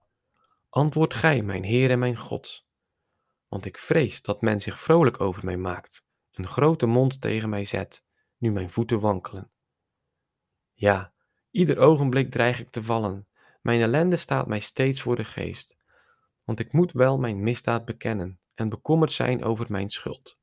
Antwoord 0.75 1.15
gij, 1.15 1.43
mijn 1.43 1.63
Heer 1.63 1.91
en 1.91 1.99
mijn 1.99 2.17
God. 2.17 2.67
Want 3.49 3.65
ik 3.65 3.79
vrees 3.79 4.23
dat 4.23 4.41
men 4.41 4.61
zich 4.61 4.81
vrolijk 4.81 5.21
over 5.21 5.45
mij 5.45 5.57
maakt, 5.57 6.05
een 6.33 6.47
grote 6.47 6.87
mond 6.87 7.21
tegen 7.21 7.49
mij 7.49 7.65
zet, 7.65 8.05
nu 8.37 8.53
mijn 8.53 8.71
voeten 8.71 9.01
wankelen. 9.01 9.51
Ja, 10.73 11.13
ieder 11.51 11.79
ogenblik 11.79 12.31
dreig 12.31 12.61
ik 12.61 12.71
te 12.71 12.83
vallen, 12.83 13.29
mijn 13.63 13.81
ellende 13.81 14.17
staat 14.17 14.47
mij 14.47 14.61
steeds 14.61 15.03
voor 15.03 15.17
de 15.17 15.25
geest, 15.25 15.77
want 16.45 16.61
ik 16.61 16.73
moet 16.73 16.93
wel 16.93 17.19
mijn 17.19 17.43
misdaad 17.43 17.85
bekennen 17.85 18.41
en 18.55 18.69
bekommerd 18.69 19.13
zijn 19.13 19.45
over 19.45 19.67
mijn 19.69 19.91
schuld. 19.91 20.39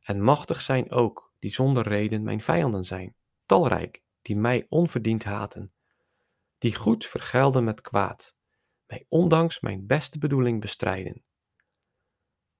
En 0.00 0.22
machtig 0.22 0.60
zijn 0.60 0.90
ook, 0.90 1.32
die 1.38 1.52
zonder 1.52 1.88
reden 1.88 2.22
mijn 2.22 2.40
vijanden 2.40 2.84
zijn, 2.84 3.14
talrijk, 3.46 4.02
die 4.22 4.36
mij 4.36 4.66
onverdiend 4.68 5.24
haten 5.24 5.72
die 6.58 6.74
goed 6.74 7.06
vergelden 7.06 7.64
met 7.64 7.80
kwaad, 7.80 8.36
mij 8.88 9.06
ondanks 9.08 9.60
mijn 9.60 9.86
beste 9.86 10.18
bedoeling 10.18 10.60
bestrijden. 10.60 11.22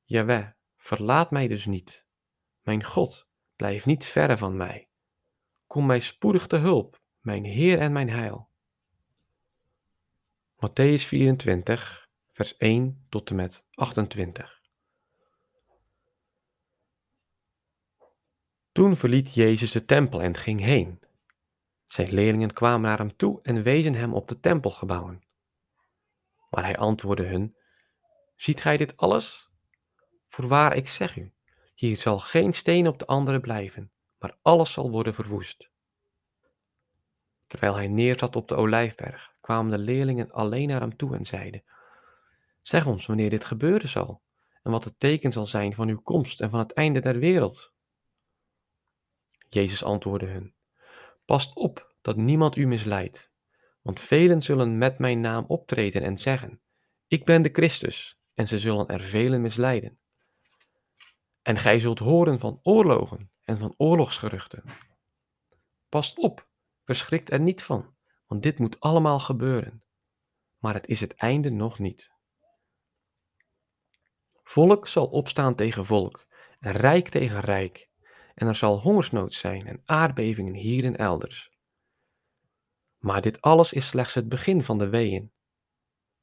Jaweh, 0.04 0.48
verlaat 0.76 1.30
mij 1.30 1.48
dus 1.48 1.66
niet. 1.66 2.06
Mijn 2.62 2.84
God, 2.84 3.28
blijf 3.56 3.86
niet 3.86 4.06
verre 4.06 4.38
van 4.38 4.56
mij. 4.56 4.88
Kom 5.66 5.86
mij 5.86 6.00
spoedig 6.00 6.46
te 6.46 6.56
hulp, 6.56 7.02
mijn 7.20 7.44
Heer 7.44 7.78
en 7.78 7.92
mijn 7.92 8.10
Heil. 8.10 8.48
Matthäus 10.56 11.02
24, 11.06 12.10
vers 12.32 12.56
1 12.56 13.06
tot 13.08 13.30
en 13.30 13.36
met 13.36 13.64
28. 13.70 14.60
Toen 18.72 18.96
verliet 18.96 19.34
Jezus 19.34 19.72
de 19.72 19.84
tempel 19.84 20.22
en 20.22 20.36
ging 20.36 20.60
heen 20.60 21.06
zijn 21.92 22.12
leerlingen 22.12 22.52
kwamen 22.52 22.80
naar 22.80 22.98
hem 22.98 23.16
toe 23.16 23.42
en 23.42 23.62
wezen 23.62 23.94
hem 23.94 24.14
op 24.14 24.28
de 24.28 24.40
tempelgebouwen. 24.40 25.22
Maar 26.50 26.64
hij 26.64 26.76
antwoordde 26.76 27.26
hun: 27.26 27.56
Ziet 28.36 28.60
gij 28.60 28.76
dit 28.76 28.96
alles? 28.96 29.50
Voorwaar, 30.26 30.76
ik 30.76 30.88
zeg 30.88 31.16
u: 31.16 31.32
hier 31.78 31.96
zal 31.96 32.18
geen 32.18 32.54
steen 32.54 32.86
op 32.86 32.98
de 32.98 33.06
andere 33.06 33.40
blijven, 33.40 33.90
maar 34.18 34.38
alles 34.42 34.72
zal 34.72 34.90
worden 34.90 35.14
verwoest. 35.14 35.70
Terwijl 37.46 37.74
hij 37.74 37.88
neerzat 37.88 38.36
op 38.36 38.48
de 38.48 38.54
olijfberg, 38.54 39.34
kwamen 39.40 39.70
de 39.70 39.78
leerlingen 39.78 40.30
alleen 40.30 40.68
naar 40.68 40.80
hem 40.80 40.96
toe 40.96 41.16
en 41.16 41.26
zeiden: 41.26 41.62
Zeg 42.62 42.86
ons 42.86 43.06
wanneer 43.06 43.30
dit 43.30 43.44
gebeuren 43.44 43.88
zal, 43.88 44.22
en 44.62 44.70
wat 44.70 44.84
het 44.84 45.00
teken 45.00 45.32
zal 45.32 45.46
zijn 45.46 45.74
van 45.74 45.88
uw 45.88 46.00
komst 46.00 46.40
en 46.40 46.50
van 46.50 46.58
het 46.58 46.72
einde 46.72 47.00
der 47.00 47.18
wereld. 47.18 47.72
Jezus 49.48 49.84
antwoordde 49.84 50.26
hun: 50.26 50.54
Past 51.24 51.54
op 51.54 51.94
dat 52.02 52.16
niemand 52.16 52.56
u 52.56 52.66
misleidt, 52.66 53.27
want 53.88 54.00
velen 54.00 54.42
zullen 54.42 54.78
met 54.78 54.98
mijn 54.98 55.20
naam 55.20 55.44
optreden 55.46 56.02
en 56.02 56.18
zeggen: 56.18 56.60
Ik 57.06 57.24
ben 57.24 57.42
de 57.42 57.48
Christus, 57.52 58.20
en 58.34 58.48
ze 58.48 58.58
zullen 58.58 58.88
er 58.88 59.00
velen 59.00 59.40
misleiden. 59.40 59.98
En 61.42 61.56
gij 61.56 61.80
zult 61.80 61.98
horen 61.98 62.38
van 62.38 62.60
oorlogen 62.62 63.30
en 63.44 63.58
van 63.58 63.74
oorlogsgeruchten. 63.76 64.62
Past 65.88 66.18
op, 66.18 66.48
verschrikt 66.84 67.30
er 67.30 67.40
niet 67.40 67.62
van, 67.62 67.94
want 68.26 68.42
dit 68.42 68.58
moet 68.58 68.80
allemaal 68.80 69.18
gebeuren. 69.18 69.84
Maar 70.58 70.74
het 70.74 70.86
is 70.86 71.00
het 71.00 71.14
einde 71.14 71.50
nog 71.50 71.78
niet. 71.78 72.10
Volk 74.42 74.88
zal 74.88 75.06
opstaan 75.06 75.54
tegen 75.54 75.86
volk 75.86 76.26
en 76.60 76.72
rijk 76.72 77.08
tegen 77.08 77.40
rijk, 77.40 77.88
en 78.34 78.46
er 78.46 78.56
zal 78.56 78.80
hongersnood 78.80 79.34
zijn 79.34 79.66
en 79.66 79.82
aardbevingen 79.84 80.54
hier 80.54 80.84
en 80.84 80.96
elders. 80.96 81.57
Maar 82.98 83.20
dit 83.20 83.40
alles 83.40 83.72
is 83.72 83.86
slechts 83.86 84.14
het 84.14 84.28
begin 84.28 84.62
van 84.62 84.78
de 84.78 84.88
weeën. 84.88 85.32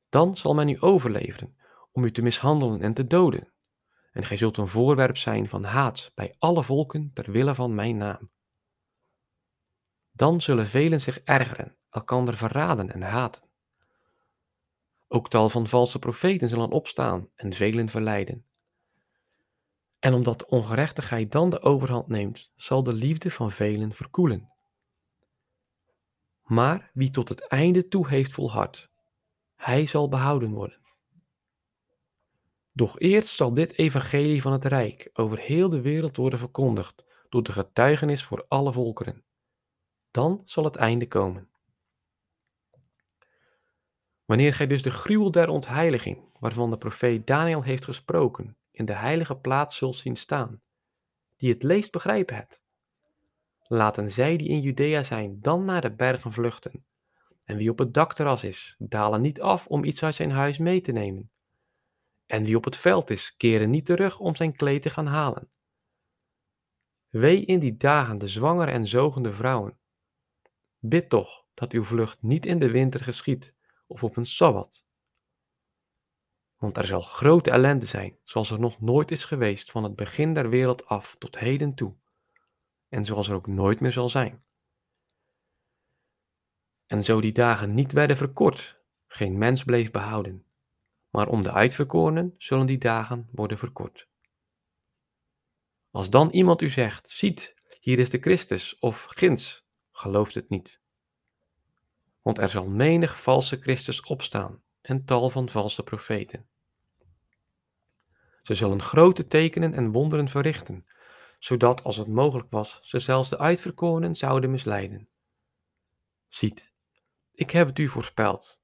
Dan 0.09 0.37
zal 0.37 0.53
men 0.53 0.69
u 0.69 0.77
overleveren 0.79 1.57
om 1.91 2.03
u 2.03 2.11
te 2.11 2.21
mishandelen 2.21 2.81
en 2.81 2.93
te 2.93 3.03
doden, 3.03 3.53
en 4.11 4.23
gij 4.23 4.37
zult 4.37 4.57
een 4.57 4.67
voorwerp 4.67 5.17
zijn 5.17 5.49
van 5.49 5.63
haat 5.63 6.11
bij 6.13 6.35
alle 6.39 6.63
volken 6.63 7.11
ter 7.13 7.31
wille 7.31 7.55
van 7.55 7.75
mijn 7.75 7.97
naam. 7.97 8.31
Dan 10.11 10.41
zullen 10.41 10.67
velen 10.67 11.01
zich 11.01 11.19
ergeren, 11.19 11.77
elkander 11.89 12.37
verraden 12.37 12.93
en 12.93 13.01
haten. 13.01 13.49
Ook 15.07 15.29
tal 15.29 15.49
van 15.49 15.67
valse 15.67 15.99
profeten 15.99 16.49
zullen 16.49 16.71
opstaan 16.71 17.29
en 17.35 17.53
velen 17.53 17.89
verleiden. 17.89 18.45
En 19.99 20.13
omdat 20.13 20.45
ongerechtigheid 20.45 21.31
dan 21.31 21.49
de 21.49 21.61
overhand 21.61 22.07
neemt, 22.07 22.51
zal 22.55 22.83
de 22.83 22.93
liefde 22.93 23.31
van 23.31 23.51
velen 23.51 23.93
verkoelen. 23.93 24.54
Maar 26.45 26.91
wie 26.93 27.11
tot 27.11 27.29
het 27.29 27.47
einde 27.47 27.87
toe 27.87 28.07
heeft 28.07 28.33
volhard, 28.33 28.89
hij 29.55 29.87
zal 29.87 30.09
behouden 30.09 30.51
worden. 30.51 30.79
Doch 32.71 32.99
eerst 32.99 33.35
zal 33.35 33.53
dit 33.53 33.77
evangelie 33.77 34.41
van 34.41 34.51
het 34.51 34.65
Rijk 34.65 35.09
over 35.13 35.37
heel 35.37 35.69
de 35.69 35.81
wereld 35.81 36.17
worden 36.17 36.39
verkondigd, 36.39 37.05
door 37.29 37.43
de 37.43 37.51
getuigenis 37.51 38.23
voor 38.23 38.45
alle 38.47 38.73
volkeren. 38.73 39.23
Dan 40.11 40.41
zal 40.45 40.63
het 40.63 40.75
einde 40.75 41.07
komen. 41.07 41.49
Wanneer 44.25 44.53
gij 44.53 44.67
dus 44.67 44.81
de 44.81 44.91
gruwel 44.91 45.31
der 45.31 45.49
ontheiliging, 45.49 46.29
waarvan 46.39 46.69
de 46.69 46.77
profeet 46.77 47.27
Daniel 47.27 47.61
heeft 47.63 47.83
gesproken, 47.83 48.57
in 48.71 48.85
de 48.85 48.93
heilige 48.93 49.37
plaats 49.37 49.77
zult 49.77 49.95
zien 49.95 50.15
staan, 50.15 50.61
die 51.35 51.53
het 51.53 51.63
leest 51.63 51.91
begrijpen 51.91 52.35
het. 52.35 52.64
Laten 53.67 54.11
zij 54.11 54.37
die 54.37 54.47
in 54.47 54.59
Judea 54.59 55.03
zijn 55.03 55.41
dan 55.41 55.65
naar 55.65 55.81
de 55.81 55.91
bergen 55.91 56.31
vluchten, 56.31 56.85
en 57.43 57.57
wie 57.57 57.69
op 57.69 57.77
het 57.77 57.93
dakterras 57.93 58.43
is, 58.43 58.75
dalen 58.77 59.21
niet 59.21 59.41
af 59.41 59.67
om 59.67 59.83
iets 59.83 60.03
uit 60.03 60.15
zijn 60.15 60.31
huis 60.31 60.57
mee 60.57 60.81
te 60.81 60.91
nemen. 60.91 61.31
En 62.25 62.43
wie 62.43 62.55
op 62.55 62.63
het 62.63 62.77
veld 62.77 63.09
is, 63.09 63.35
keren 63.37 63.69
niet 63.69 63.85
terug 63.85 64.19
om 64.19 64.35
zijn 64.35 64.55
kleed 64.55 64.81
te 64.81 64.89
gaan 64.89 65.05
halen. 65.05 65.49
Wee 67.09 67.45
in 67.45 67.59
die 67.59 67.77
dagen 67.77 68.17
de 68.17 68.27
zwangere 68.27 68.71
en 68.71 68.87
zogende 68.87 69.33
vrouwen. 69.33 69.77
Bid 70.79 71.09
toch 71.09 71.45
dat 71.53 71.71
uw 71.71 71.83
vlucht 71.83 72.21
niet 72.21 72.45
in 72.45 72.59
de 72.59 72.71
winter 72.71 72.99
geschiet 72.99 73.53
of 73.87 74.03
op 74.03 74.17
een 74.17 74.25
sabbat. 74.25 74.85
Want 76.57 76.77
er 76.77 76.85
zal 76.85 77.01
grote 77.01 77.51
ellende 77.51 77.85
zijn, 77.85 78.17
zoals 78.23 78.51
er 78.51 78.59
nog 78.59 78.81
nooit 78.81 79.11
is 79.11 79.25
geweest 79.25 79.71
van 79.71 79.83
het 79.83 79.95
begin 79.95 80.33
der 80.33 80.49
wereld 80.49 80.85
af 80.85 81.15
tot 81.15 81.37
heden 81.37 81.73
toe, 81.73 81.95
en 82.95 83.05
zoals 83.05 83.27
er 83.29 83.35
ook 83.35 83.47
nooit 83.47 83.79
meer 83.79 83.91
zal 83.91 84.09
zijn. 84.09 84.43
En 86.85 87.03
zo 87.03 87.21
die 87.21 87.31
dagen 87.31 87.73
niet 87.73 87.91
werden 87.91 88.17
verkort, 88.17 88.81
geen 89.07 89.37
mens 89.37 89.63
bleef 89.63 89.91
behouden, 89.91 90.45
maar 91.09 91.27
om 91.27 91.43
de 91.43 91.51
uitverkorenen 91.51 92.35
zullen 92.37 92.65
die 92.65 92.77
dagen 92.77 93.29
worden 93.31 93.57
verkort. 93.57 94.07
Als 95.91 96.09
dan 96.09 96.29
iemand 96.29 96.61
u 96.61 96.69
zegt, 96.69 97.09
ziet, 97.09 97.55
hier 97.79 97.99
is 97.99 98.09
de 98.09 98.19
Christus, 98.19 98.79
of 98.79 99.03
ginds, 99.03 99.67
gelooft 99.91 100.35
het 100.35 100.49
niet. 100.49 100.81
Want 102.21 102.37
er 102.37 102.49
zal 102.49 102.67
menig 102.67 103.21
valse 103.21 103.57
Christus 103.57 104.01
opstaan 104.01 104.63
en 104.81 105.05
tal 105.05 105.29
van 105.29 105.49
valse 105.49 105.83
profeten. 105.83 106.47
Ze 108.41 108.53
zullen 108.53 108.81
grote 108.81 109.27
tekenen 109.27 109.73
en 109.73 109.91
wonderen 109.91 110.27
verrichten, 110.27 110.85
zodat, 111.39 111.83
als 111.83 111.97
het 111.97 112.07
mogelijk 112.07 112.51
was, 112.51 112.79
ze 112.83 112.99
zelfs 112.99 113.29
de 113.29 113.37
uitverkorenen 113.37 114.15
zouden 114.15 114.51
misleiden. 114.51 115.09
Ziet, 116.27 116.73
ik 117.31 117.51
heb 117.51 117.67
het 117.67 117.79
u 117.79 117.87
voorspeld. 117.87 118.59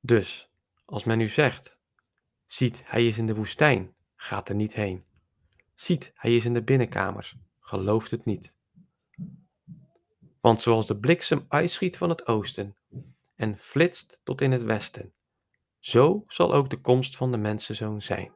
Dus, 0.00 0.50
als 0.84 1.04
men 1.04 1.20
u 1.20 1.28
zegt, 1.28 1.80
ziet, 2.46 2.82
hij 2.84 3.06
is 3.06 3.18
in 3.18 3.26
de 3.26 3.34
woestijn, 3.34 3.94
gaat 4.16 4.48
er 4.48 4.54
niet 4.54 4.74
heen. 4.74 5.04
Ziet, 5.74 6.12
hij 6.14 6.36
is 6.36 6.44
in 6.44 6.54
de 6.54 6.62
binnenkamers, 6.62 7.36
gelooft 7.60 8.10
het 8.10 8.24
niet. 8.24 8.54
Want 10.40 10.62
zoals 10.62 10.86
de 10.86 10.96
bliksem 10.96 11.44
uitschiet 11.48 11.96
van 11.96 12.08
het 12.08 12.26
oosten 12.26 12.76
en 13.34 13.58
flitst 13.58 14.20
tot 14.24 14.40
in 14.40 14.52
het 14.52 14.62
westen, 14.62 15.12
zo 15.78 16.24
zal 16.26 16.54
ook 16.54 16.70
de 16.70 16.80
komst 16.80 17.16
van 17.16 17.30
de 17.30 17.36
mensenzoon 17.36 18.02
zijn. 18.02 18.32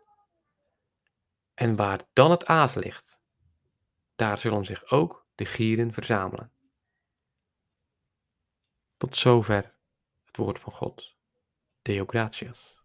En 1.59 1.77
waar 1.77 2.01
dan 2.13 2.31
het 2.31 2.47
aas 2.47 2.75
ligt, 2.75 3.21
daar 4.17 4.39
zullen 4.39 4.65
zich 4.65 4.91
ook 4.91 5.27
de 5.35 5.45
gieren 5.45 5.93
verzamelen. 5.93 6.53
Tot 8.97 9.17
zover 9.17 9.75
het 10.25 10.37
woord 10.37 10.59
van 10.59 10.73
God. 10.73 11.17
Deo 11.83 12.05
gratias. 12.07 12.78